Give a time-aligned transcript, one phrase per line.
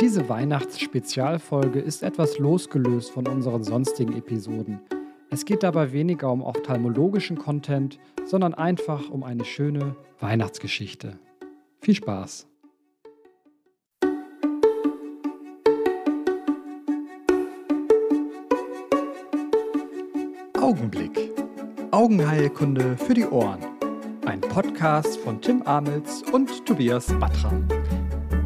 [0.00, 4.78] Diese Weihnachtsspezialfolge ist etwas losgelöst von unseren sonstigen Episoden.
[5.28, 11.18] Es geht dabei weniger um ophthalmologischen Content, sondern einfach um eine schöne Weihnachtsgeschichte.
[11.80, 12.46] Viel Spaß!
[20.60, 21.32] Augenblick.
[21.90, 23.64] Augenheilkunde für die Ohren.
[24.26, 27.66] Ein Podcast von Tim Amels und Tobias Battram.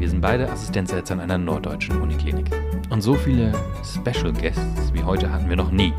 [0.03, 2.51] Wir sind beide Assistenzärzte an einer norddeutschen Uniklinik.
[2.89, 3.53] Und so viele
[3.85, 5.93] Special Guests wie heute hatten wir noch nie.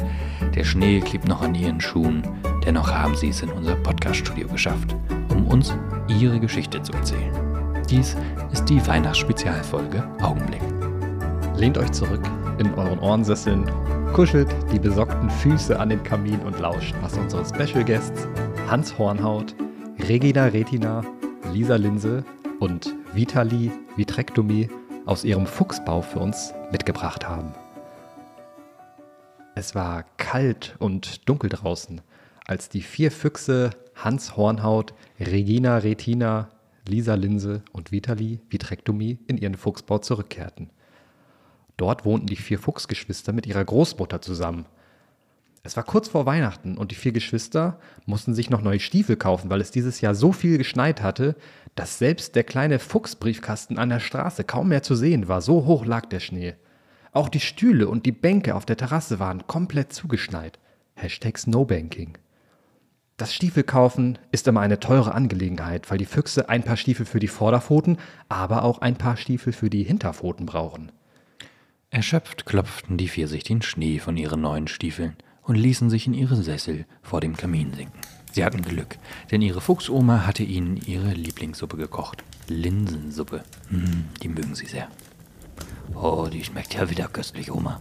[0.55, 2.23] Der Schnee klebt noch an ihren Schuhen.
[2.67, 4.95] Dennoch haben sie es in unser Podcast-Studio geschafft,
[5.31, 5.75] um uns
[6.07, 7.33] ihre Geschichte zu erzählen.
[7.89, 8.15] Dies
[8.53, 10.61] ist die Weihnachtsspezialfolge Augenblick.
[11.57, 12.21] Lehnt euch zurück
[12.59, 13.65] in euren Ohrensesseln,
[14.13, 18.29] kuschelt die besockten Füße an den Kamin und lauscht, was unsere Special Guests
[18.69, 19.55] Hans Hornhaut,
[20.11, 21.01] Regina Retina,
[21.55, 22.23] Lisa Linse
[22.61, 24.69] und Vitali Vitrektomie
[25.07, 27.55] aus ihrem Fuchsbau für uns mitgebracht haben.
[29.55, 32.01] Es war kalt und dunkel draußen,
[32.45, 36.49] als die vier Füchse Hans Hornhaut, Regina Retina,
[36.89, 40.71] Lisa Linse und Vitali Vitrektomie in ihren Fuchsbau zurückkehrten.
[41.77, 44.67] Dort wohnten die vier Fuchsgeschwister mit ihrer Großmutter zusammen.
[45.67, 49.49] Es war kurz vor Weihnachten und die vier Geschwister mussten sich noch neue Stiefel kaufen,
[49.49, 51.37] weil es dieses Jahr so viel geschneit hatte,
[51.75, 55.87] dass selbst der kleine Fuchsbriefkasten an der Straße kaum mehr zu sehen war, so hoch
[55.87, 56.55] lag der Schnee.
[57.13, 60.59] Auch die Stühle und die Bänke auf der Terrasse waren komplett zugeschneit.
[60.97, 62.19] Hashtag Snowbanking.
[63.17, 67.29] Das Stiefelkaufen ist immer eine teure Angelegenheit, weil die Füchse ein paar Stiefel für die
[67.29, 67.97] Vorderpfoten,
[68.29, 70.93] aber auch ein paar Stiefel für die Hinterpfoten brauchen.
[71.89, 76.15] Erschöpft klopften die vier sich den Schnee von ihren neuen Stiefeln und ließen sich in
[76.15, 78.01] ihre Sessel vor dem Kamin sinken.
[78.33, 78.99] Sie hatten Glück,
[79.31, 82.25] denn ihre Fuchsoma hatte ihnen ihre Lieblingssuppe gekocht.
[82.49, 83.45] Linsensuppe.
[83.69, 84.89] Hm, die mögen sie sehr.
[85.95, 87.81] Oh, die schmeckt ja wieder köstlich, Oma,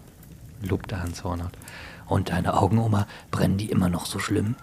[0.61, 1.57] lobte Hans Hornert.
[2.05, 4.55] Und deine Augen, Oma, brennen die immer noch so schlimm?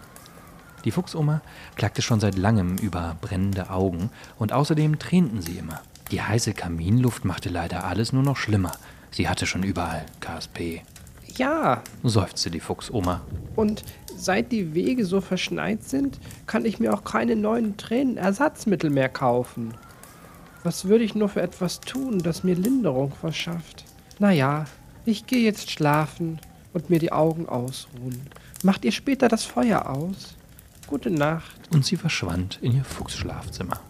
[0.85, 1.43] Die Fuchsoma
[1.77, 5.83] klagte schon seit langem über brennende Augen und außerdem tränten sie immer.
[6.11, 8.73] Die heiße Kaminluft machte leider alles nur noch schlimmer.
[9.11, 10.83] Sie hatte schon überall KSP.
[11.41, 11.83] Ja.
[12.03, 13.23] seufzte die Fuchsoma.
[13.57, 13.83] Und
[14.15, 19.73] seit die Wege so verschneit sind, kann ich mir auch keine neuen Tränenersatzmittel mehr kaufen.
[20.65, 23.87] Was würde ich nur für etwas tun, das mir Linderung verschafft?
[24.19, 24.67] Naja,
[25.07, 26.39] ich gehe jetzt schlafen
[26.75, 28.21] und mir die Augen ausruhen.
[28.63, 30.37] Macht ihr später das Feuer aus?
[30.89, 31.59] Gute Nacht.
[31.73, 33.81] Und sie verschwand in ihr Fuchsschlafzimmer.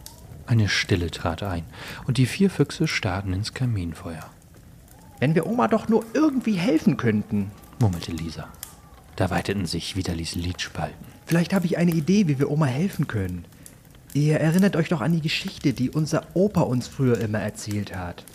[0.47, 1.65] Eine Stille trat ein,
[2.07, 4.29] und die vier Füchse starrten ins Kaminfeuer.
[5.21, 8.47] Wenn wir Oma doch nur irgendwie helfen könnten, murmelte Lisa.
[9.15, 11.05] Da weiteten sich Vitalis Lidspalten.
[11.27, 13.45] Vielleicht habe ich eine Idee, wie wir Oma helfen können.
[14.15, 18.25] Ihr erinnert euch doch an die Geschichte, die unser Opa uns früher immer erzählt hat.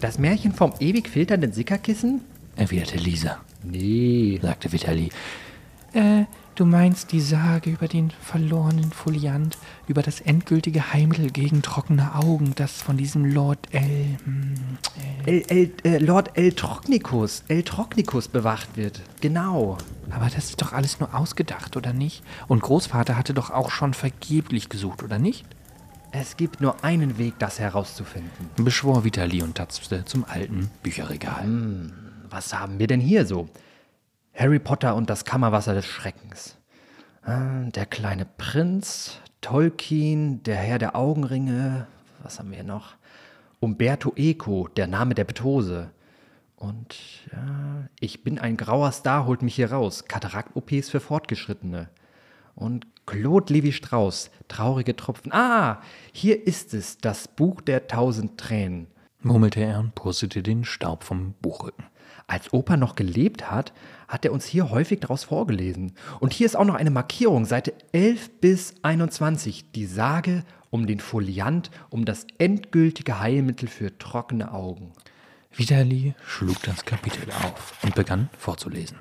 [0.00, 2.22] Das Märchen vom ewig filternden Sickerkissen?
[2.56, 3.42] erwiderte Lisa.
[3.62, 5.10] Nee, sagte Vitali.
[5.92, 6.24] Äh,
[6.54, 12.52] Du meinst die Sage über den verlorenen Foliant, über das endgültige Heimmittel gegen trockene Augen,
[12.54, 14.16] das von diesem Lord L.
[15.26, 19.02] El, El, äh, Lord El Trochnicus, El Trochnicus bewacht wird.
[19.20, 19.78] Genau.
[20.10, 22.22] Aber das ist doch alles nur ausgedacht, oder nicht?
[22.46, 25.44] Und Großvater hatte doch auch schon vergeblich gesucht, oder nicht?
[26.12, 31.42] Es gibt nur einen Weg, das herauszufinden, beschwor Vitali und tapste zum alten Bücherregal.
[31.42, 31.92] Hm,
[32.30, 33.48] was haben wir denn hier so?
[34.34, 36.56] Harry Potter und das Kammerwasser des Schreckens.
[37.22, 41.86] Ah, der kleine Prinz, Tolkien, der Herr der Augenringe,
[42.22, 42.96] was haben wir noch?
[43.60, 45.90] Umberto Eco, der Name der Betose.
[46.56, 46.96] Und
[47.32, 50.04] ja, ich bin ein grauer Star, holt mich hier raus.
[50.06, 51.88] Katarakt-OPs für Fortgeschrittene.
[52.54, 55.32] Und Claude Levi Strauss, traurige Tropfen.
[55.32, 55.80] Ah,
[56.12, 58.88] hier ist es, das Buch der tausend Tränen.
[59.20, 61.84] murmelte er und pustete den Staub vom Buchrücken.
[62.26, 63.72] Als Opa noch gelebt hat,
[64.08, 65.92] hat er uns hier häufig daraus vorgelesen.
[66.20, 71.00] Und hier ist auch noch eine Markierung, Seite 11 bis 21, die Sage um den
[71.00, 74.92] Foliant, um das endgültige Heilmittel für trockene Augen.
[75.52, 78.98] Vitali schlug das Kapitel auf und begann vorzulesen.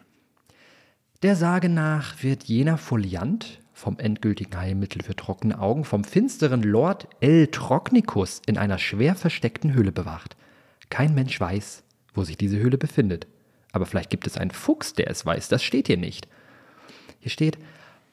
[1.23, 7.07] Der Sage nach wird jener Foliant vom endgültigen Heilmittel für trockene Augen vom finsteren Lord
[7.21, 10.35] El Trochnicus in einer schwer versteckten Höhle bewacht.
[10.89, 11.83] Kein Mensch weiß,
[12.13, 13.27] wo sich diese Höhle befindet.
[13.71, 15.49] Aber vielleicht gibt es einen Fuchs, der es weiß.
[15.49, 16.27] Das steht hier nicht.
[17.19, 17.57] Hier steht,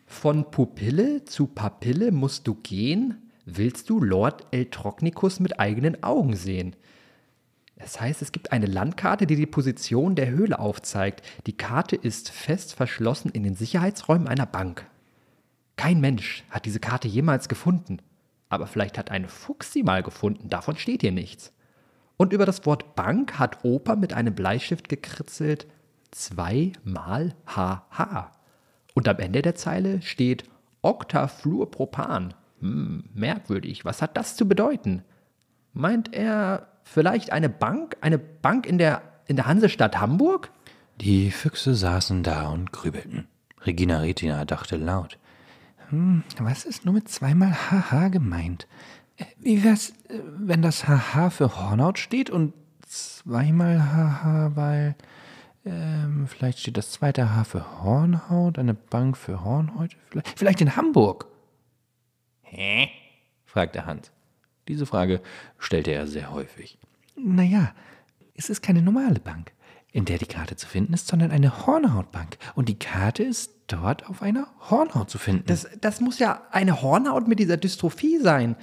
[0.06, 6.74] von Pupille zu Papille musst du gehen, willst du Lord Eltrochnicus mit eigenen Augen sehen.
[7.76, 11.22] Das heißt, es gibt eine Landkarte, die die Position der Höhle aufzeigt.
[11.46, 14.84] Die Karte ist fest verschlossen in den Sicherheitsräumen einer Bank.
[15.76, 18.02] Kein Mensch hat diese Karte jemals gefunden.
[18.50, 21.52] Aber vielleicht hat ein Fuchs sie mal gefunden, davon steht hier nichts.
[22.20, 25.66] Und über das Wort Bank hat Opa mit einem Bleistift gekritzelt
[26.10, 28.32] zweimal HH.
[28.92, 30.44] Und am Ende der Zeile steht
[30.82, 32.34] Octafluorpropan.
[32.60, 33.86] Hm, merkwürdig.
[33.86, 35.02] Was hat das zu bedeuten?
[35.72, 37.96] Meint er vielleicht eine Bank?
[38.02, 40.50] Eine Bank in der, in der Hansestadt Hamburg?
[41.00, 43.28] Die Füchse saßen da und grübelten.
[43.64, 45.16] Regina Retina dachte laut.
[45.88, 48.66] Hm, was ist nur mit zweimal HH gemeint?
[49.38, 52.54] Wie wär's, äh, wenn das HH für Hornhaut steht und
[52.86, 54.96] zweimal HH, weil
[55.64, 60.76] ähm, vielleicht steht das zweite H für Hornhaut, eine Bank für Hornhäute, vielleicht, vielleicht in
[60.76, 61.26] Hamburg.
[62.42, 62.88] Hä?
[63.44, 64.10] fragte Hans.
[64.68, 65.20] Diese Frage
[65.58, 66.78] stellte er sehr häufig.
[67.16, 67.74] Naja,
[68.34, 69.52] es ist keine normale Bank,
[69.92, 72.38] in der die Karte zu finden ist, sondern eine Hornhautbank.
[72.54, 75.44] Und die Karte ist dort auf einer Hornhaut zu finden.
[75.46, 78.56] Das, das muss ja eine Hornhaut mit dieser Dystrophie sein.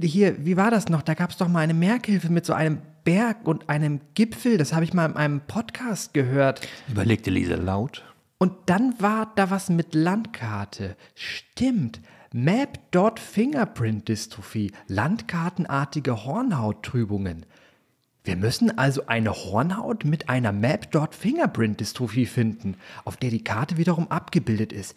[0.00, 1.02] Hier, wie war das noch?
[1.02, 4.58] Da gab es doch mal eine Merkhilfe mit so einem Berg und einem Gipfel.
[4.58, 6.66] Das habe ich mal in einem Podcast gehört.
[6.88, 8.02] Überlegte Lisa laut.
[8.38, 10.96] Und dann war da was mit Landkarte.
[11.14, 12.00] Stimmt.
[12.32, 14.72] Map-Dot-Fingerprint-Dystrophie.
[14.88, 17.46] Landkartenartige Hornhauttrübungen.
[18.24, 24.72] Wir müssen also eine Hornhaut mit einer Map-Dot-Fingerprint-Dystrophie finden, auf der die Karte wiederum abgebildet
[24.72, 24.96] ist.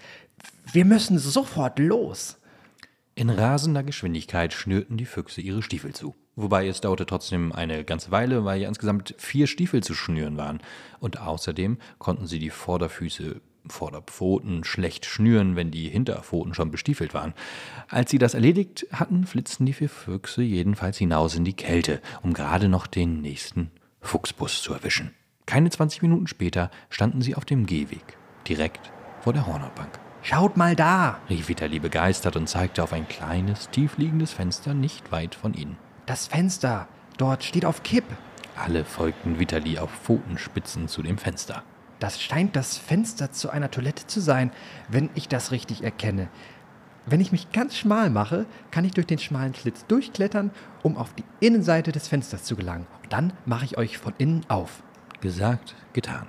[0.72, 2.37] Wir müssen sofort los.
[3.18, 6.14] In rasender Geschwindigkeit schnürten die Füchse ihre Stiefel zu.
[6.36, 10.60] Wobei es dauerte trotzdem eine ganze Weile, weil ja insgesamt vier Stiefel zu schnüren waren.
[11.00, 17.34] Und außerdem konnten sie die Vorderfüße, Vorderpfoten schlecht schnüren, wenn die Hinterpfoten schon bestiefelt waren.
[17.90, 22.36] Als sie das erledigt hatten, flitzten die vier Füchse jedenfalls hinaus in die Kälte, um
[22.36, 25.16] gerade noch den nächsten Fuchsbus zu erwischen.
[25.48, 28.16] Keine 20 Minuten später standen sie auf dem Gehweg,
[28.48, 28.92] direkt
[29.22, 30.00] vor der Hornhautbank.
[30.30, 35.36] Schaut mal da, rief Vitali begeistert und zeigte auf ein kleines, tiefliegendes Fenster nicht weit
[35.36, 35.78] von ihnen.
[36.06, 38.04] Das Fenster, dort steht auf Kipp.
[38.58, 41.64] Alle folgten Vitali auf Pfotenspitzen zu dem Fenster.
[42.00, 44.52] Das scheint das Fenster zu einer Toilette zu sein,
[44.90, 46.28] wenn ich das richtig erkenne.
[47.06, 50.52] Wenn ich mich ganz schmal mache, kann ich durch den schmalen Schlitz durchklettern,
[50.84, 52.86] um auf die Innenseite des Fensters zu gelangen.
[53.02, 54.84] Und dann mache ich euch von innen auf.
[55.22, 56.28] Gesagt, getan.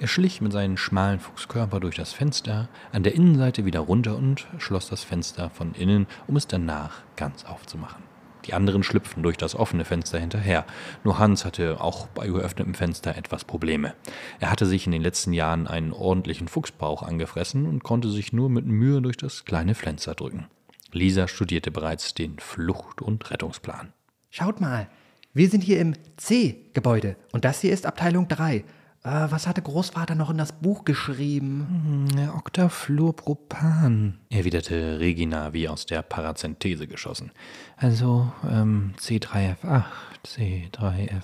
[0.00, 4.46] Er schlich mit seinem schmalen Fuchskörper durch das Fenster, an der Innenseite wieder runter und
[4.58, 8.04] schloss das Fenster von innen, um es danach ganz aufzumachen.
[8.44, 10.64] Die anderen schlüpften durch das offene Fenster hinterher.
[11.02, 13.94] Nur Hans hatte auch bei geöffnetem Fenster etwas Probleme.
[14.38, 18.48] Er hatte sich in den letzten Jahren einen ordentlichen Fuchsbauch angefressen und konnte sich nur
[18.50, 20.46] mit Mühe durch das kleine Fenster drücken.
[20.92, 23.92] Lisa studierte bereits den Flucht- und Rettungsplan.
[24.30, 24.88] Schaut mal,
[25.34, 28.64] wir sind hier im C-Gebäude und das hier ist Abteilung 3.
[29.04, 32.08] Äh, was hatte Großvater noch in das Buch geschrieben?
[32.12, 37.30] Hm, Octafluorpropan, erwiderte Regina wie aus der Parazenthese geschossen.
[37.76, 39.84] Also ähm, C3F8,
[40.26, 41.22] C3F8.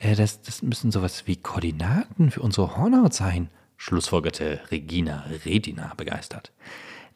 [0.00, 6.52] Äh, das, das müssen sowas wie Koordinaten für unsere Hornhaut sein, schlussfolgerte Regina Retina begeistert.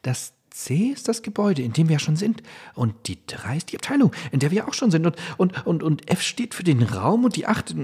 [0.01, 2.41] Das C ist das Gebäude, in dem wir schon sind.
[2.75, 5.05] Und die 3 ist die Abteilung, in der wir auch schon sind.
[5.05, 7.75] Und, und, und, und F steht für den Raum und die 8,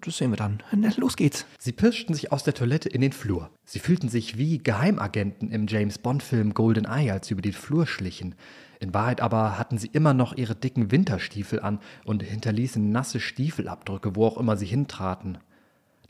[0.00, 0.62] das sehen wir dann.
[0.72, 1.44] Na, los geht's.
[1.58, 3.50] Sie pirschten sich aus der Toilette in den Flur.
[3.66, 7.86] Sie fühlten sich wie Geheimagenten im James Bond-Film Golden Eye, als sie über den Flur
[7.86, 8.34] schlichen.
[8.80, 14.16] In Wahrheit aber hatten sie immer noch ihre dicken Winterstiefel an und hinterließen nasse Stiefelabdrücke,
[14.16, 15.36] wo auch immer sie hintraten.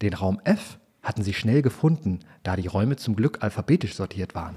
[0.02, 4.56] Den Raum F hatten sie schnell gefunden, da die Räume zum Glück alphabetisch sortiert waren.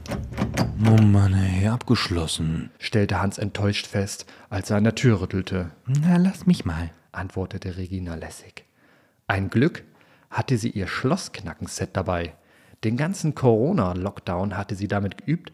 [0.88, 5.72] Oh Mann, ey, abgeschlossen, stellte Hans enttäuscht fest, als er an der Tür rüttelte.
[5.86, 8.66] Na, lass mich mal, antwortete Regina lässig.
[9.28, 9.84] Ein Glück
[10.30, 12.34] hatte sie ihr Schlossknackenset dabei.
[12.84, 15.52] Den ganzen Corona-Lockdown hatte sie damit geübt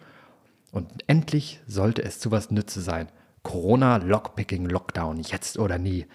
[0.72, 3.08] und endlich sollte es zu was Nütze sein.
[3.44, 6.06] Corona-Lockpicking-Lockdown, jetzt oder nie.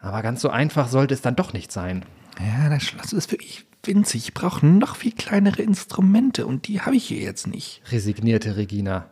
[0.00, 2.04] Aber ganz so einfach sollte es dann doch nicht sein.
[2.38, 4.28] Ja, das Schloss ist wirklich winzig.
[4.28, 9.10] Ich brauche noch viel kleinere Instrumente und die habe ich hier jetzt nicht, resignierte Regina.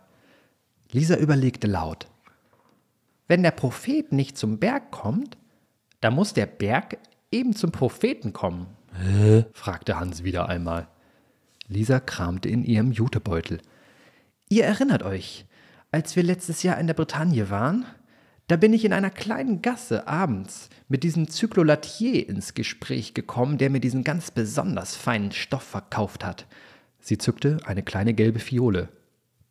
[0.92, 2.06] Lisa überlegte laut.
[3.26, 5.36] Wenn der Prophet nicht zum Berg kommt,
[6.00, 6.98] dann muss der Berg
[7.32, 8.68] eben zum Propheten kommen,
[9.02, 9.44] Hä?
[9.52, 10.86] fragte Hans wieder einmal.
[11.68, 13.60] Lisa kramte in ihrem Jutebeutel.
[14.48, 15.46] Ihr erinnert euch,
[15.90, 17.84] als wir letztes Jahr in der Bretagne waren?
[18.48, 23.70] Da bin ich in einer kleinen Gasse abends mit diesem Cyclolatier ins Gespräch gekommen, der
[23.70, 26.46] mir diesen ganz besonders feinen Stoff verkauft hat.
[27.00, 28.88] Sie zückte eine kleine gelbe Fiole.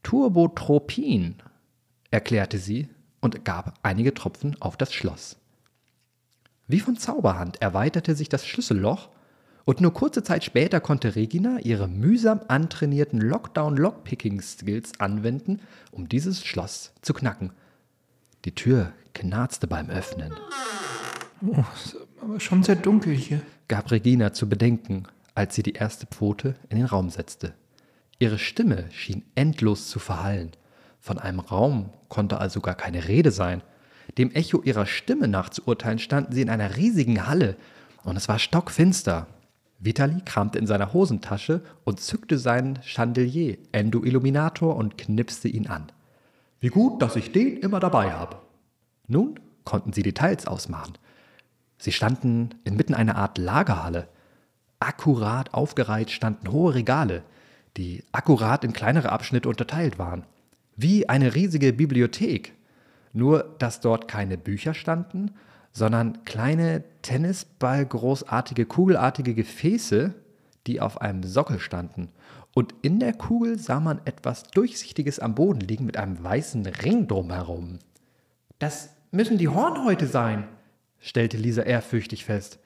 [0.04, 1.36] Turbotropin,
[2.10, 2.88] erklärte sie
[3.20, 5.36] und gab einige Tropfen auf das Schloss.
[6.68, 9.10] Wie von Zauberhand erweiterte sich das Schlüsselloch
[9.66, 15.60] und nur kurze Zeit später konnte Regina ihre mühsam antrainierten Lockdown-Lockpicking-Skills anwenden,
[15.92, 17.52] um dieses Schloss zu knacken–
[18.46, 20.34] die Tür knarzte beim Öffnen.
[21.46, 23.42] Oh, ist aber schon sehr dunkel hier.
[23.68, 27.54] gab Regina zu bedenken, als sie die erste Pfote in den Raum setzte.
[28.20, 30.52] Ihre Stimme schien endlos zu verhallen.
[31.00, 33.62] Von einem Raum konnte also gar keine Rede sein.
[34.18, 37.58] Dem Echo ihrer Stimme nach zu urteilen, standen sie in einer riesigen Halle,
[38.04, 39.28] und es war stockfinster.
[39.80, 45.92] Vitali kramte in seiner Hosentasche und zückte seinen Chandelier, Endo Illuminator, und knipste ihn an.
[46.66, 48.38] Wie gut, dass ich den immer dabei habe.
[49.08, 50.94] Nun konnten sie Details ausmachen.
[51.78, 54.08] Sie standen inmitten einer Art Lagerhalle.
[54.80, 57.22] Akkurat aufgereiht standen hohe Regale,
[57.78, 60.24] die akkurat in kleinere Abschnitte unterteilt waren.
[60.76, 62.54] Wie eine riesige Bibliothek.
[63.14, 65.36] Nur, dass dort keine Bücher standen,
[65.72, 70.16] sondern kleine Tennisball-großartige, kugelartige Gefäße,
[70.66, 72.10] die auf einem Sockel standen.
[72.56, 77.06] Und in der Kugel sah man etwas Durchsichtiges am Boden liegen mit einem weißen Ring
[77.06, 77.80] drumherum.
[78.60, 80.48] Das müssen die Hornhäute sein,
[80.98, 82.60] stellte Lisa ehrfürchtig fest.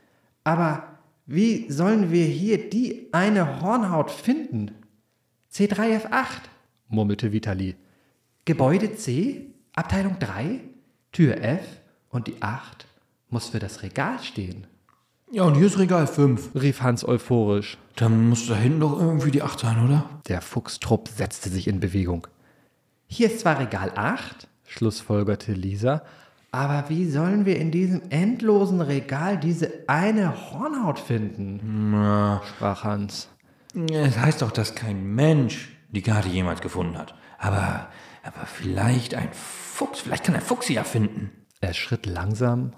[0.44, 4.76] Aber wie sollen wir hier die eine Hornhaut finden?
[5.52, 6.42] C3F8,
[6.88, 7.76] murmelte Vitali.
[8.46, 10.60] Gebäude C, Abteilung 3,
[11.12, 11.66] Tür F
[12.10, 12.86] und die 8
[13.30, 14.68] muss für das Regal stehen,
[15.32, 16.56] Ja, und hier ist Regal 5.
[16.56, 17.78] rief Hans euphorisch.
[17.96, 20.10] Dann muss da hinten doch irgendwie die 8 sein, oder?
[20.28, 22.26] Der Fuchstrupp setzte sich in Bewegung.
[23.06, 26.02] Hier ist zwar Regal 8, schlussfolgerte Lisa,
[26.52, 31.92] aber wie sollen wir in diesem endlosen Regal diese eine Hornhaut finden?
[31.92, 33.30] Na, sprach Hans.
[33.76, 37.14] es heißt doch, dass kein Mensch die Karte jemals gefunden hat.
[37.38, 37.90] Aber,
[38.24, 41.30] aber vielleicht ein Fuchs, vielleicht kann ein Fuchs sie ja finden.
[41.62, 42.74] Er schritt langsam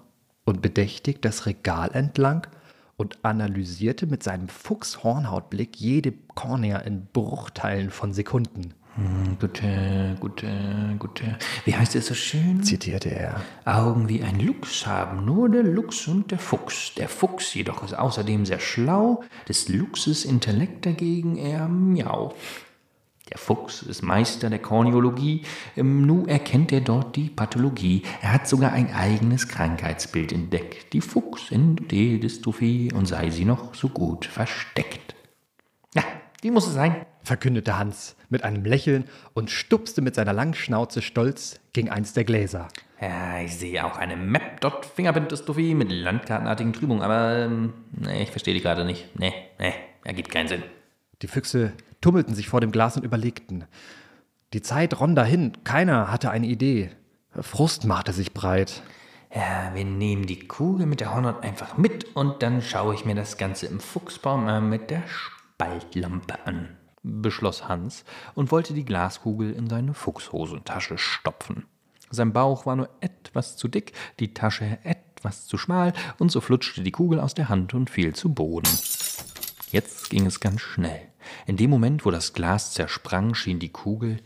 [0.52, 2.46] und bedächtig das Regal entlang
[2.98, 10.48] und analysierte mit seinem Fuchshornhautblick jede Kornea in Bruchteilen von Sekunden, Hm, Gute, gute,
[11.00, 11.38] gute.
[11.64, 12.62] Wie heißt es so schön?
[12.62, 13.42] zitierte er.
[13.64, 16.94] Augen wie ein Luchs haben nur der Luchs und der Fuchs.
[16.96, 22.34] Der Fuchs jedoch ist außerdem sehr schlau, des Luchses Intellekt dagegen eher miau.
[23.32, 25.44] Der Fuchs ist Meister der Korneologie,
[25.78, 28.04] ähm, nu erkennt er dort die Pathologie.
[28.22, 34.26] Er hat sogar ein eigenes Krankheitsbild entdeckt, die Fuchs-Endodystrophie, und sei sie noch so gut
[34.26, 35.16] versteckt.
[35.96, 36.04] Ja,
[36.44, 37.06] die muss es sein.
[37.24, 42.26] verkündete Hans mit einem Lächeln und stupste mit seiner langen Schnauze stolz gegen eins der
[42.26, 42.68] Gläser.
[43.00, 48.62] Ja, ich sehe auch eine Map-Dot-Fingerprint-Dystrophie mit landkartenartigen Trübungen, aber ähm, nee, ich verstehe die
[48.62, 49.08] gerade nicht.
[49.18, 49.74] Nee, nee,
[50.04, 50.64] ergibt keinen Sinn.
[51.22, 53.66] Die Füchse tummelten sich vor dem Glas und überlegten.
[54.54, 56.92] Die Zeit ronn dahin, keiner hatte eine Idee.
[57.40, 58.82] Frust machte sich breit.
[59.34, 63.16] Ja, wir nehmen die Kugel mit der Hornhaut einfach mit und dann schaue ich mir
[63.16, 68.04] das Ganze im Fuchsbaum mal mit der Spaltlampe an, beschloss Hans
[68.36, 71.66] und wollte die Glaskugel in seine Fuchshosentasche stopfen.
[72.10, 76.82] Sein Bauch war nur etwas zu dick, die Tasche etwas zu schmal und so flutschte
[76.82, 78.68] die Kugel aus der Hand und fiel zu Boden.
[79.72, 81.11] Jetzt ging es ganz schnell.
[81.46, 84.18] In dem Moment, wo das Glas zersprang, schien die Kugel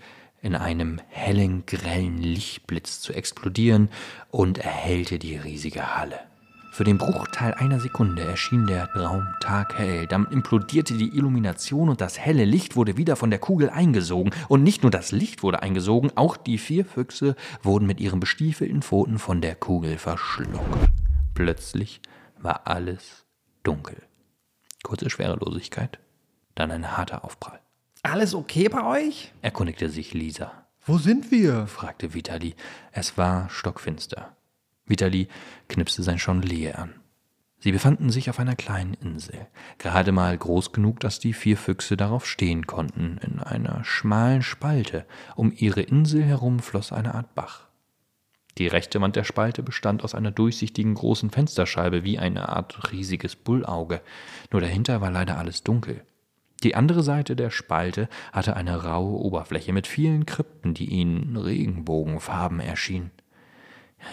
[0.42, 3.90] in einem hellen, grellen Lichtblitz zu explodieren
[4.30, 6.20] und erhellte die riesige Halle.
[6.76, 10.08] Für den Bruchteil einer Sekunde erschien der Raum taghell.
[10.08, 14.34] Dann implodierte die Illumination und das helle Licht wurde wieder von der Kugel eingesogen.
[14.50, 18.82] Und nicht nur das Licht wurde eingesogen, auch die vier Füchse wurden mit ihren bestiefelten
[18.82, 20.90] Pfoten von der Kugel verschluckt.
[21.34, 22.02] Plötzlich
[22.42, 23.26] war alles
[23.64, 23.96] dunkel.
[24.84, 26.00] Kurze Schwerelosigkeit,
[26.56, 27.60] dann ein harter Aufprall.
[28.04, 29.34] Alles okay bei euch?
[29.42, 30.52] Erkundigte sich Lisa,
[30.86, 31.68] Wo sind wir?
[31.68, 32.56] fragte Vitali.
[32.92, 34.36] Es war stockfinster.
[34.86, 35.28] Vitali
[35.68, 36.94] knipste sein Chandelier an.
[37.60, 39.48] Sie befanden sich auf einer kleinen Insel,
[39.80, 45.08] gerade mal groß genug, dass die vier Füchse darauf stehen konnten, in einer schmalen Spalte.
[45.36, 47.68] Um ihre Insel herum floss eine Art Bach.
[48.60, 53.36] Die rechte Wand der Spalte bestand aus einer durchsichtigen großen Fensterscheibe wie eine Art riesiges
[53.36, 54.02] Bullauge,
[54.52, 56.06] nur dahinter war leider alles dunkel.
[56.64, 62.60] Die andere Seite der Spalte hatte eine raue Oberfläche mit vielen Krypten, die ihnen Regenbogenfarben
[62.60, 63.12] erschienen.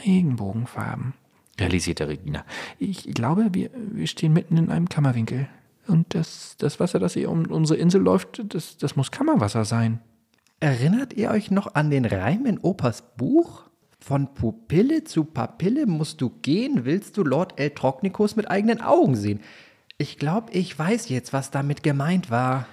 [0.05, 1.15] Regenbogenfarben,
[1.59, 2.45] realisierte Regina.
[2.79, 5.49] Ich glaube, wir, wir stehen mitten in einem Kammerwinkel.
[5.87, 10.01] Und das, das Wasser, das hier um unsere Insel läuft, das, das muss Kammerwasser sein.
[10.61, 13.65] Erinnert ihr euch noch an den Reim in Opas Buch?
[13.99, 19.15] Von Pupille zu Papille musst du gehen, willst du Lord El Trochnicus mit eigenen Augen
[19.15, 19.41] sehen.
[20.03, 22.67] Ich glaube, ich weiß jetzt, was damit gemeint war.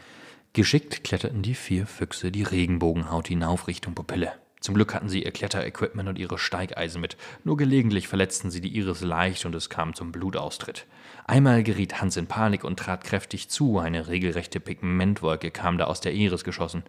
[0.54, 4.32] Geschickt kletterten die vier Füchse die Regenbogenhaut hinauf Richtung Pupille.
[4.62, 7.18] Zum Glück hatten sie ihr Kletterequipment und ihre Steigeisen mit.
[7.44, 10.88] Nur gelegentlich verletzten sie die Iris leicht und es kam zum Blutaustritt.
[11.28, 13.78] Einmal geriet Hans in Panik und trat kräftig zu.
[13.78, 16.82] Eine regelrechte Pigmentwolke kam da aus der Iris geschossen.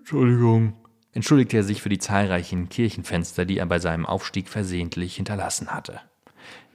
[0.00, 0.74] Entschuldigung,
[1.12, 6.02] entschuldigte er sich für die zahlreichen Kirchenfenster, die er bei seinem Aufstieg versehentlich hinterlassen hatte.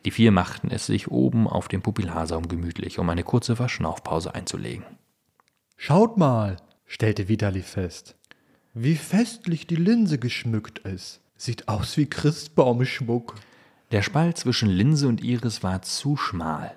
[0.05, 4.85] Die vier machten es sich oben auf dem Pupillarsaum gemütlich, um eine kurze Verschnaufpause einzulegen.
[5.75, 8.15] Schaut mal, stellte Vitali fest,
[8.73, 11.21] wie festlich die Linse geschmückt ist.
[11.35, 13.35] Sieht aus wie Christbaumschmuck.
[13.91, 16.75] Der Spalt zwischen Linse und Iris war zu schmal.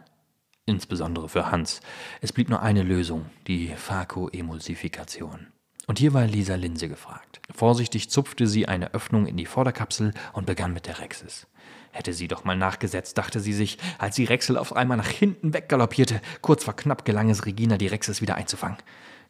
[0.66, 1.80] Insbesondere für Hans.
[2.20, 5.48] Es blieb nur eine Lösung, die Phakoemulsifikation.
[5.88, 7.40] Und hier war Lisa Linse gefragt.
[7.52, 11.48] Vorsichtig zupfte sie eine Öffnung in die Vorderkapsel und begann mit der Rexis.
[11.92, 15.52] Hätte sie doch mal nachgesetzt, dachte sie sich, als die Rexel auf einmal nach hinten
[15.52, 16.22] weggaloppierte.
[16.40, 18.78] Kurz vor knapp gelang es Regina, die Rexis wieder einzufangen.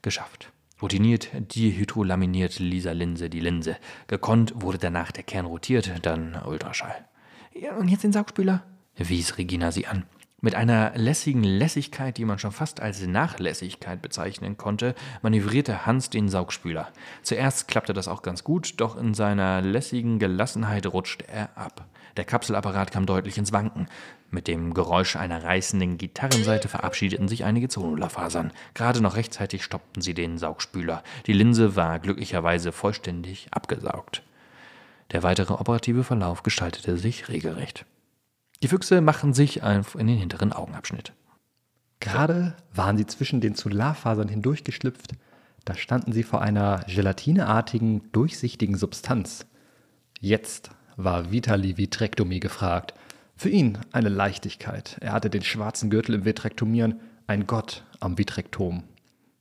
[0.00, 0.52] Geschafft.
[0.80, 3.76] Routiniert dihydrolaminiert Lisa Linse die Linse.
[4.06, 7.04] Gekonnt wurde danach der Kern rotiert, dann Ultraschall.
[7.52, 8.64] Ja, und jetzt den Saugspüler?
[8.96, 10.04] wies Regina sie an.
[10.44, 16.28] Mit einer lässigen Lässigkeit, die man schon fast als Nachlässigkeit bezeichnen konnte, manövrierte Hans den
[16.28, 16.88] Saugspüler.
[17.22, 21.86] Zuerst klappte das auch ganz gut, doch in seiner lässigen Gelassenheit rutschte er ab.
[22.16, 23.86] Der Kapselapparat kam deutlich ins Wanken.
[24.32, 28.50] Mit dem Geräusch einer reißenden Gitarrenseite verabschiedeten sich einige Zonulafasern.
[28.74, 31.04] Gerade noch rechtzeitig stoppten sie den Saugspüler.
[31.28, 34.24] Die Linse war glücklicherweise vollständig abgesaugt.
[35.12, 37.86] Der weitere operative Verlauf gestaltete sich regelrecht.
[38.62, 41.12] Die Füchse machten sich in den hinteren Augenabschnitt.
[41.98, 45.12] Gerade waren sie zwischen den Solarfasern hindurchgeschlüpft,
[45.64, 49.46] da standen sie vor einer gelatineartigen, durchsichtigen Substanz.
[50.20, 52.94] Jetzt war Vitali Vitrektomie gefragt.
[53.36, 54.96] Für ihn eine Leichtigkeit.
[55.00, 58.84] Er hatte den schwarzen Gürtel im Vitrektomieren, ein Gott am Vitrektom.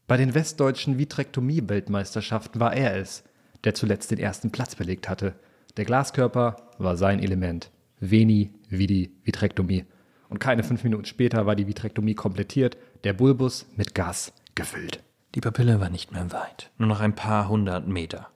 [0.08, 3.24] Bei den westdeutschen Vitrektomie-Weltmeisterschaften war er es,
[3.64, 5.36] der zuletzt den ersten Platz belegt hatte.
[5.78, 7.72] Der Glaskörper war sein Element.
[8.02, 9.86] Veni, Vidi, Vitrektomie.
[10.28, 15.04] Und keine fünf Minuten später war die Vitrektomie komplettiert, der Bulbus mit Gas gefüllt.
[15.36, 18.30] Die Papille war nicht mehr weit, nur noch ein paar hundert Meter.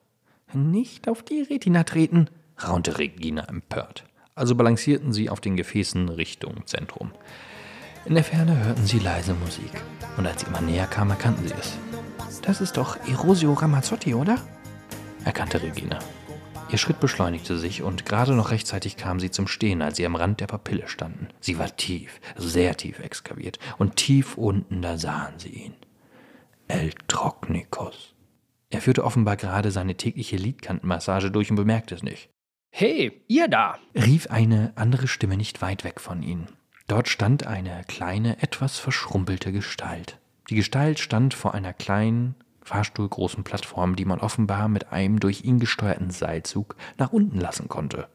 [0.54, 2.30] Nicht auf die Retina treten,
[2.64, 4.06] raunte Regina empört.
[4.36, 7.12] Also balancierten sie auf den Gefäßen Richtung Zentrum.
[8.06, 9.72] In der Ferne hörten sie leise Musik.
[10.16, 11.78] Und als sie immer näher kamen, erkannten sie es.
[12.44, 14.38] Das ist doch Erosio Ramazzotti, oder?
[15.24, 15.98] erkannte Regina.
[16.76, 20.18] Ihr Schritt beschleunigte sich und gerade noch rechtzeitig kam sie zum Stehen, als sie am
[20.18, 21.30] Rand der Papille standen.
[21.40, 25.74] Sie war tief, sehr tief exkaviert und tief unten, da sahen sie ihn.
[26.68, 28.14] El Trocknikos.
[28.70, 32.30] Er führte offenbar gerade seine tägliche Lidkantenmassage durch und bemerkte es nicht.
[32.72, 33.80] Hey, ihr da!
[33.96, 36.48] rief eine andere Stimme nicht weit weg von ihnen.
[36.88, 40.20] Dort stand eine kleine, etwas verschrumpelte Gestalt.
[40.50, 45.60] Die Gestalt stand vor einer kleinen, fahrstuhlgroßen Plattform, die man offenbar mit einem durch ihn
[45.60, 48.08] gesteuerten Seilzug nach unten lassen konnte.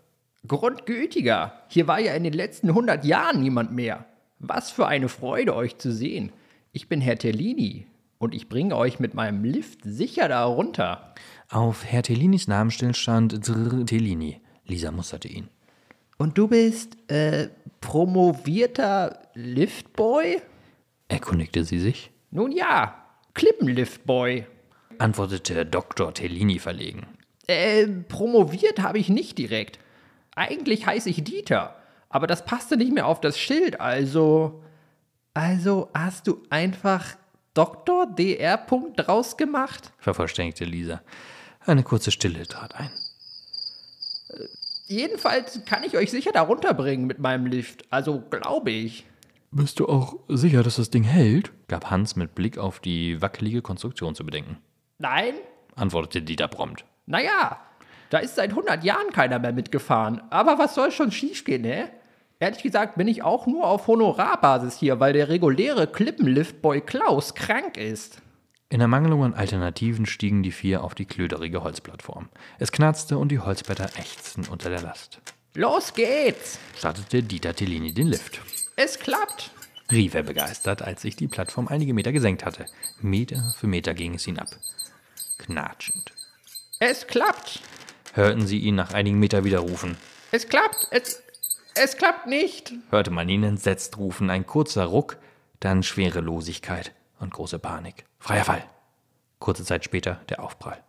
[0.46, 4.06] Grundgütiger, hier war ja in den letzten hundert Jahren niemand mehr.
[4.38, 6.32] Was für eine Freude, euch zu sehen.
[6.72, 7.86] Ich bin Herr Tellini
[8.18, 11.14] und ich bringe euch mit meinem Lift sicher da runter.
[11.48, 14.40] Auf Herr Tellinis Namensschild stand Zr Tellini.
[14.66, 15.48] Lisa musterte ihn.
[16.16, 17.48] Und du bist, äh,
[17.80, 20.40] promovierter Liftboy?
[21.08, 22.10] Erkundigte sie sich.
[22.30, 22.94] Nun ja,
[23.34, 24.46] Klippenliftboy,
[24.98, 26.12] antwortete Dr.
[26.14, 27.06] Tellini verlegen.
[27.46, 29.78] Äh, promoviert habe ich nicht direkt.
[30.36, 31.76] Eigentlich heiße ich Dieter,
[32.08, 34.62] aber das passte nicht mehr auf das Schild, also.
[35.32, 37.16] Also hast du einfach
[37.54, 38.06] Dr.
[38.06, 38.92] Dr.
[38.96, 39.92] draus gemacht?
[39.98, 41.02] vervollständigte Lisa.
[41.66, 42.90] Eine kurze Stille trat ein.
[44.86, 49.06] Jedenfalls kann ich euch sicher da runterbringen mit meinem Lift, also glaube ich.
[49.52, 51.50] Bist du auch sicher, dass das Ding hält?
[51.66, 54.58] gab Hans mit Blick auf die wackelige Konstruktion zu bedenken.
[54.98, 55.34] Nein,
[55.74, 56.84] antwortete Dieter prompt.
[57.06, 57.58] Naja,
[58.10, 60.22] da ist seit 100 Jahren keiner mehr mitgefahren.
[60.30, 61.90] Aber was soll schon schiefgehen, ne?
[62.38, 67.76] Ehrlich gesagt bin ich auch nur auf Honorarbasis hier, weil der reguläre Klippenliftboy Klaus krank
[67.76, 68.22] ist.
[68.68, 72.28] In der Mangelung an Alternativen stiegen die vier auf die klöderige Holzplattform.
[72.60, 75.20] Es knarzte und die Holzblätter ächzten unter der Last.
[75.54, 76.60] Los geht's!
[76.78, 78.40] startete Dieter Tellini den Lift.
[78.82, 79.50] Es klappt,
[79.92, 82.64] rief er begeistert, als sich die Plattform einige Meter gesenkt hatte.
[83.02, 84.48] Meter für Meter ging es hinab.
[85.36, 86.14] Knatschend.
[86.78, 87.60] Es klappt,
[88.14, 89.98] hörten sie ihn nach einigen Metern wieder rufen.
[90.32, 91.22] Es klappt, es,
[91.74, 94.30] es klappt nicht, hörte man ihn entsetzt rufen.
[94.30, 95.18] Ein kurzer Ruck,
[95.58, 98.06] dann Schwerelosigkeit und große Panik.
[98.18, 98.64] Freier Fall.
[99.40, 100.82] Kurze Zeit später der Aufprall.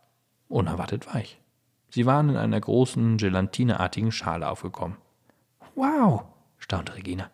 [0.48, 1.42] Unerwartet weich.
[1.90, 4.96] Sie waren in einer großen, gelatineartigen Schale aufgekommen.
[5.76, 6.24] Wow,
[6.58, 7.30] staunte Regina.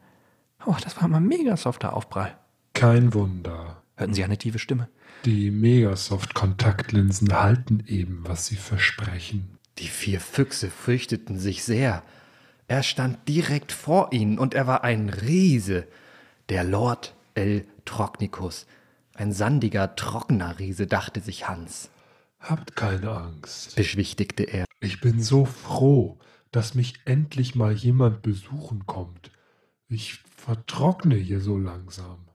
[0.66, 2.38] Oh, das war mal mega softer Aufprall.
[2.74, 3.82] Kein Wunder.
[3.96, 4.90] Hörten Sie eine tiefe Stimme?
[5.26, 9.58] Die Megasoft-Kontaktlinsen halten eben, was sie versprechen.
[9.80, 12.04] Die vier Füchse fürchteten sich sehr.
[12.68, 15.88] Er stand direkt vor ihnen und er war ein Riese,
[16.50, 18.68] der Lord El Trocknicus.
[19.16, 21.90] Ein sandiger, trockener Riese, dachte sich Hans.
[22.40, 24.66] Habt keine Angst, beschwichtigte er.
[24.80, 26.20] Ich bin so froh,
[26.52, 29.32] dass mich endlich mal jemand besuchen kommt
[29.90, 32.26] Ich vertrockne hier so langsam.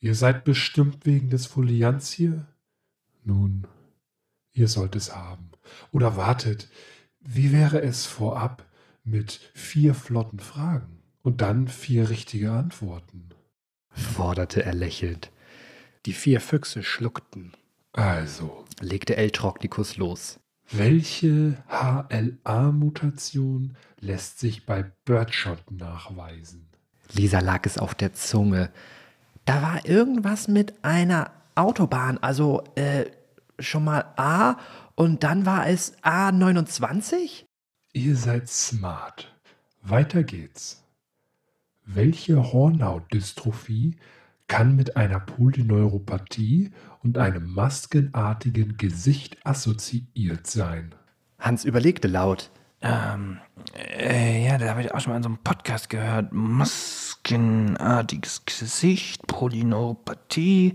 [0.00, 2.46] Ihr seid bestimmt wegen des Foliants hier?
[3.24, 3.66] Nun,
[4.52, 5.50] ihr sollt es haben.
[5.92, 6.68] Oder wartet,
[7.20, 8.66] wie wäre es vorab
[9.02, 13.30] mit vier flotten Fragen und dann vier richtige Antworten?
[13.90, 15.30] forderte er lächelnd.
[16.06, 17.52] Die vier Füchse schluckten.
[17.92, 20.40] Also, Legte El Trochnicus los.
[20.70, 26.68] welche HLA-Mutation lässt sich bei Birdshot nachweisen?
[27.12, 28.70] Lisa lag es auf der Zunge.
[29.44, 33.06] Da war irgendwas mit einer Autobahn, also äh,
[33.58, 34.56] schon mal A
[34.94, 37.44] und dann war es A29?
[37.92, 39.32] Ihr seid smart.
[39.82, 40.82] Weiter geht's.
[41.84, 43.96] Welche Hornhautdystrophie
[44.48, 50.94] kann mit einer Polyneuropathie und einem maskenartigen Gesicht assoziiert sein?
[51.38, 52.50] Hans überlegte laut.
[52.86, 53.38] Ähm,
[53.74, 56.30] äh, ja, da habe ich auch schon mal in so einem Podcast gehört.
[56.32, 60.74] Maskenartiges Gesicht, Polyneuropathie.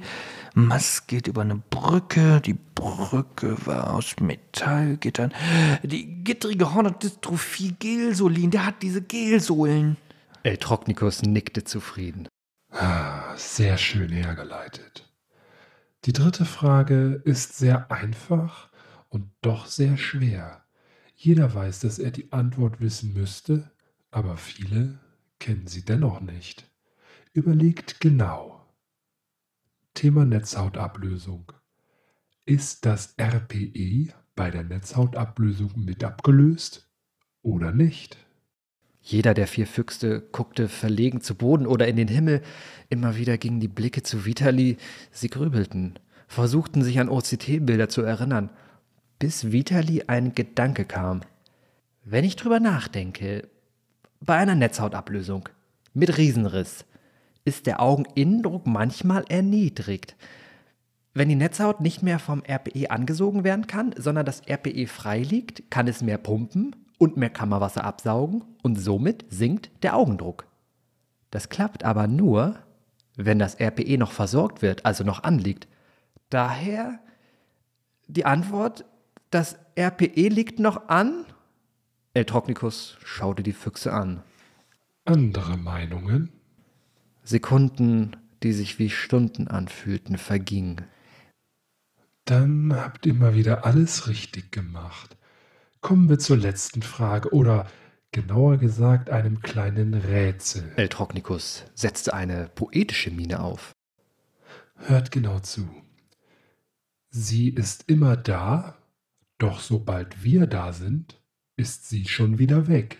[0.56, 2.41] Mast geht über eine Brücke.
[2.41, 5.32] Die Brücke war aus Metallgittern.
[5.84, 9.95] Die gittrige Hornhautdystrophie Gelsolin, der hat diese Gelsohlen.
[10.41, 12.28] El Trochnicus nickte zufrieden.
[12.72, 15.08] Ah, sehr schön hergeleitet.
[16.06, 18.69] Die dritte Frage ist sehr einfach
[19.10, 20.63] und doch sehr schwer.
[21.21, 23.69] Jeder weiß, dass er die Antwort wissen müsste,
[24.10, 24.99] aber viele
[25.38, 26.63] kennen sie dennoch nicht.
[27.34, 28.65] Überlegt genau.
[29.93, 31.51] Thema Netzhautablösung.
[32.45, 36.89] Ist das RPE bei der Netzhautablösung mit abgelöst
[37.41, 38.15] oder nicht?
[39.01, 42.41] Jeder der vier Füchse guckte verlegen zu Boden oder in den Himmel.
[42.88, 44.77] Immer wieder gingen die Blicke zu Vitali.
[45.12, 48.51] Sie grübelten, versuchten sich an OCT-Bilder zu erinnern,
[49.19, 51.21] bis Vitali ein Gedanke kam.
[52.05, 53.49] Wenn ich drüber nachdenke,
[54.21, 55.49] bei einer Netzhautablösung
[55.93, 56.86] mit Riesenriss
[57.43, 60.15] ist der Augeninnendruck manchmal erniedrigt.
[61.13, 65.69] Wenn die Netzhaut nicht mehr vom RPE angesogen werden kann, sondern das RPE frei liegt,
[65.69, 70.47] kann es mehr pumpen und mehr Kammerwasser absaugen und somit sinkt der Augendruck.
[71.32, 72.55] Das klappt aber nur,
[73.17, 75.67] wenn das RPE noch versorgt wird, also noch anliegt.
[76.29, 76.99] Daher
[78.08, 78.86] die Antwort,
[79.30, 81.26] das RPE liegt noch an?
[82.13, 84.24] El Trochnicus schaute die Füchse an.
[85.06, 86.32] Andere Meinungen?
[87.24, 90.86] Sekunden, die sich wie Stunden anfühlten, vergingen.
[92.26, 95.18] Dann habt ihr mal wieder alles richtig gemacht.
[95.82, 97.68] Kommen wir zur letzten Frage oder
[98.12, 100.72] genauer gesagt einem kleinen Rätsel.
[100.76, 103.72] El Trochnicus setzte eine poetische Miene auf.
[104.76, 105.70] Hört genau zu.
[107.10, 108.79] Sie ist immer da,
[109.39, 111.19] doch sobald wir da sind,
[111.56, 112.99] ist sie schon wieder weg.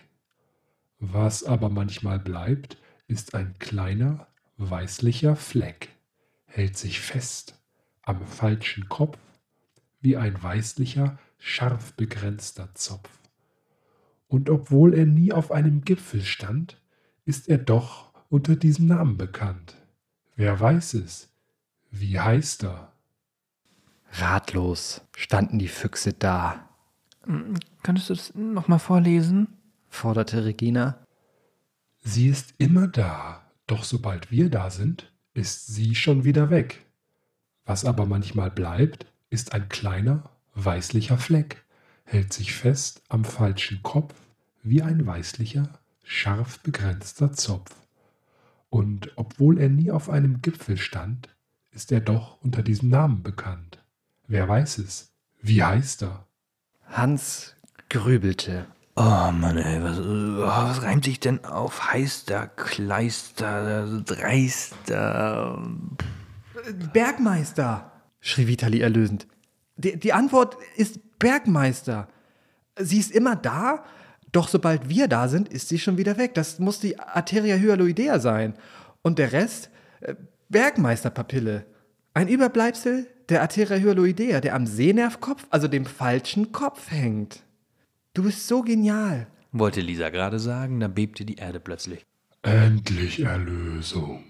[0.98, 2.76] Was aber manchmal bleibt,
[3.06, 4.26] ist ein kleiner,
[4.56, 5.90] weißlicher Fleck,
[6.46, 7.58] hält sich fest
[8.02, 9.18] am falschen Kopf,
[10.00, 13.10] wie ein weißlicher, scharf begrenzter Zopf.
[14.26, 16.80] Und obwohl er nie auf einem Gipfel stand,
[17.24, 19.76] ist er doch unter diesem Namen bekannt.
[20.36, 21.28] Wer weiß es?
[21.90, 22.89] Wie heißt er?
[24.12, 26.70] Ratlos standen die Füchse da,
[27.82, 29.48] Könntest du das nochmal vorlesen?
[29.88, 31.06] forderte Regina.
[32.02, 36.86] Sie ist immer da, doch sobald wir da sind, ist sie schon wieder weg.
[37.64, 41.64] Was aber manchmal bleibt, ist ein kleiner, weißlicher Fleck,
[42.04, 44.14] hält sich fest am falschen Kopf
[44.62, 47.74] wie ein weißlicher, scharf begrenzter Zopf.
[48.70, 51.28] Und obwohl er nie auf einem Gipfel stand,
[51.70, 53.84] ist er doch unter diesem Namen bekannt.
[54.30, 55.12] Wer weiß es?
[55.42, 56.24] Wie heißt er?
[56.86, 57.56] Hans
[57.88, 58.66] grübelte.
[58.94, 65.60] Oh Mann, ey, was, was reimt sich denn auf Heister, Kleister, Dreister?
[66.92, 67.90] Bergmeister!
[68.20, 69.26] schrie Vitali erlösend.
[69.76, 72.06] Die, die Antwort ist Bergmeister.
[72.78, 73.82] Sie ist immer da,
[74.30, 76.34] doch sobald wir da sind, ist sie schon wieder weg.
[76.34, 78.54] Das muss die Arteria hyaloidea sein.
[79.02, 79.70] Und der Rest?
[80.02, 80.14] Äh,
[80.50, 81.66] Bergmeisterpapille.
[82.14, 87.42] Ein Überbleibsel der Arteria hyaloidea, der am Sehnervkopf, also dem falschen Kopf hängt.
[88.14, 89.26] Du bist so genial.
[89.52, 92.04] Wollte Lisa gerade sagen, da bebte die Erde plötzlich.
[92.42, 94.24] Endlich Erlösung.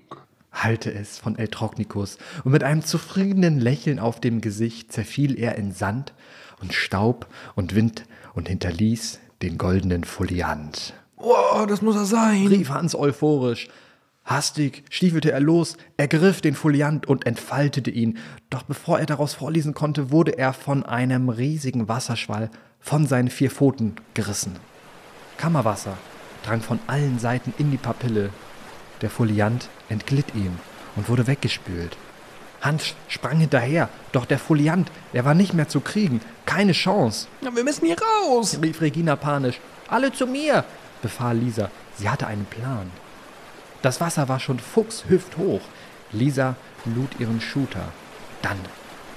[0.53, 5.57] Hallte es von El Trochnicus, und mit einem zufriedenen Lächeln auf dem Gesicht zerfiel er
[5.57, 6.13] in Sand
[6.61, 10.95] und Staub und Wind und hinterließ den goldenen Foliant.
[11.17, 12.47] Oh, das muss er sein.
[12.47, 13.69] rief Hans euphorisch.
[14.25, 19.75] Hastig stiefelte er los, ergriff den Foliant und entfaltete ihn, doch bevor er daraus vorlesen
[19.75, 24.57] konnte, wurde er von einem riesigen Wasserschwall von seinen vier Pfoten gerissen.
[25.37, 25.97] Kammerwasser
[26.45, 28.31] drang von allen Seiten in die Papille.
[29.03, 30.59] Der Foliant entglitt ihm
[30.97, 31.97] und wurde weggespült.
[32.61, 36.21] Hans sprang hinterher, doch der Foliant, er war nicht mehr zu kriegen.
[36.45, 37.27] Keine Chance.
[37.41, 39.59] Wir müssen hier raus, rief Regina panisch.
[39.89, 40.65] Alle zu mir,
[41.01, 41.71] befahl Lisa.
[41.97, 42.91] Sie hatte einen Plan.
[43.83, 45.61] Das Wasser war schon fuchshüfthoch.
[46.13, 47.93] Lisa lud ihren Shooter.
[48.43, 48.59] Dann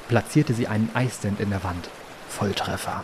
[0.07, 1.89] platzierte sie einen Eisstand in der Wand.
[2.29, 3.03] Volltreffer.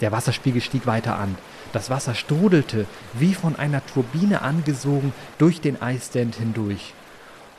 [0.00, 1.36] Der Wasserspiegel stieg weiter an.
[1.72, 6.94] Das Wasser strudelte, wie von einer Turbine angesogen, durch den Eisstand hindurch.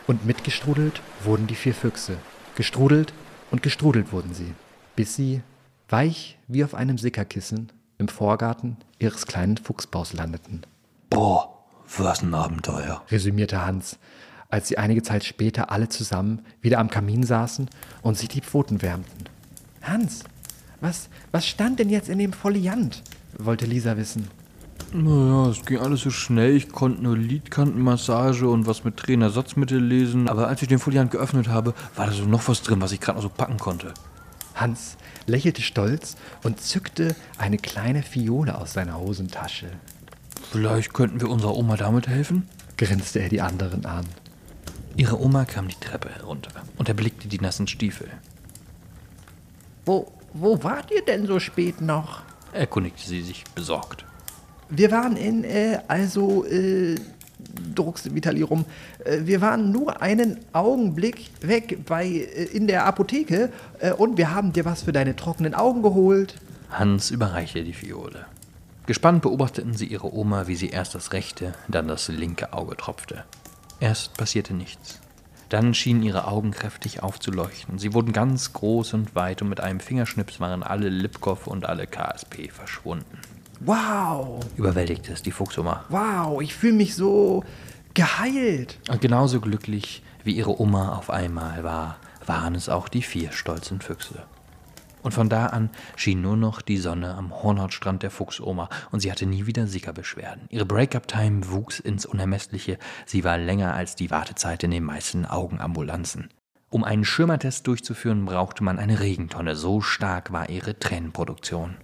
[0.08, 2.18] Und mitgestrudelt wurden die vier Füchse.
[2.56, 3.14] Gestrudelt
[3.52, 4.54] und gestrudelt wurden sie,
[4.96, 5.42] bis sie,
[5.90, 10.62] weich wie auf einem Sickerkissen, im Vorgarten ihres kleinen Fuchsbaus landeten.
[11.10, 11.55] Boah,
[11.98, 13.98] was ein Abenteuer, resümierte Hans,
[14.50, 17.70] als sie einige Zeit später alle zusammen wieder am Kamin saßen
[18.02, 19.26] und sich die Pfoten wärmten.
[19.82, 20.24] Hans,
[20.82, 23.04] was, was stand denn jetzt in dem Foliant?
[23.38, 24.28] wollte Lisa wissen.
[24.94, 26.56] Naja, es ging alles so schnell.
[26.56, 30.30] Ich konnte nur Lidkantenmassage und was mit Trainersatzmittel lesen.
[30.30, 33.02] Aber als ich den Foliant geöffnet habe, war da so noch was drin, was ich
[33.02, 33.94] gerade noch so packen konnte.
[34.54, 34.96] Hans
[35.26, 39.68] lächelte stolz und zückte eine kleine Fiole aus seiner Hosentasche.
[40.56, 42.48] Vielleicht könnten wir unserer Oma damit helfen?
[42.78, 44.06] grinste er die anderen an.
[44.96, 48.08] Ihre Oma kam die Treppe herunter und erblickte die nassen Stiefel.
[49.86, 52.22] Wo, wo wart ihr denn so spät noch?
[52.54, 54.06] erkundigte sie sich besorgt.
[54.70, 56.96] Wir waren in, äh, also, äh,
[57.76, 58.64] druckste Vitali rum.
[59.04, 64.34] Äh, wir waren nur einen Augenblick weg bei, äh, in der Apotheke äh, und wir
[64.34, 66.36] haben dir was für deine trockenen Augen geholt.
[66.70, 68.26] Hans überreichte die Fiole.
[68.86, 73.24] Gespannt beobachteten sie ihre Oma, wie sie erst das rechte, dann das linke Auge tropfte.
[73.80, 75.02] Erst passierte nichts.
[75.50, 77.80] Dann schienen ihre Augen kräftig aufzuleuchten.
[77.80, 81.88] Sie wurden ganz groß und weit und mit einem Fingerschnips waren alle Lipkow und alle
[81.88, 83.20] KSP verschwunden.
[83.60, 84.40] Wow!
[84.58, 85.86] Überwältigte es die Fuchsoma.
[85.90, 87.44] Wow, ich fühle mich so
[87.94, 88.80] geheilt.
[88.90, 93.82] Und genauso glücklich, wie ihre Oma auf einmal war, waren es auch die vier stolzen
[93.82, 94.24] Füchse.
[95.06, 99.12] Und von da an schien nur noch die Sonne am Hornhautstrand der Fuchsoma und sie
[99.12, 100.48] hatte nie wieder Sickerbeschwerden.
[100.50, 102.80] Ihre Break-up-Time wuchs ins Unermessliche.
[103.06, 106.30] Sie war länger als die Wartezeit in den meisten Augenambulanzen.
[106.72, 109.56] Um einen Schirmertest durchzuführen, brauchte man eine Regentonne.
[109.56, 111.76] So stark war ihre Tränenproduktion.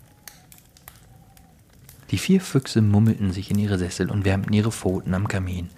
[2.10, 5.70] Die vier Füchse mummelten sich in ihre Sessel und wärmten ihre Pfoten am Kamin.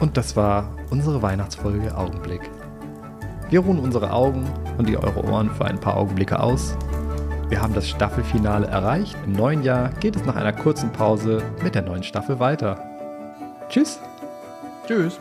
[0.00, 2.50] Und das war unsere Weihnachtsfolge Augenblick.
[3.50, 4.44] Wir ruhen unsere Augen
[4.76, 6.76] und ihr eure Ohren für ein paar Augenblicke aus.
[7.48, 9.16] Wir haben das Staffelfinale erreicht.
[9.24, 12.78] Im neuen Jahr geht es nach einer kurzen Pause mit der neuen Staffel weiter.
[13.70, 14.00] Tschüss.
[14.86, 15.18] Tschüss.